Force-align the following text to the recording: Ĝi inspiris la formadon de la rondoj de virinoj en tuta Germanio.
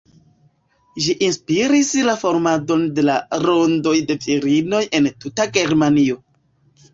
Ĝi 1.07 1.13
inspiris 1.25 1.91
la 2.07 2.15
formadon 2.21 2.85
de 3.01 3.03
la 3.09 3.19
rondoj 3.45 3.93
de 4.09 4.17
virinoj 4.25 4.81
en 5.01 5.11
tuta 5.27 5.47
Germanio. 5.61 6.19